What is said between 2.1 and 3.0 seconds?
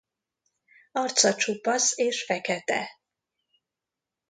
fekete.